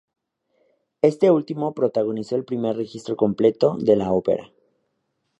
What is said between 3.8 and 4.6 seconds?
la ópera.